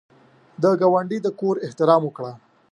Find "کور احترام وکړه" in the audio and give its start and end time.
1.39-2.31